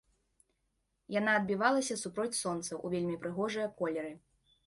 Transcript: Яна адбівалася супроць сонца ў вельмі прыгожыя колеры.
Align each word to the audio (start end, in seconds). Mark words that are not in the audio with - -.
Яна 1.15 1.31
адбівалася 1.39 1.99
супроць 2.03 2.39
сонца 2.39 2.67
ў 2.67 2.85
вельмі 2.93 3.15
прыгожыя 3.25 3.67
колеры. 3.83 4.13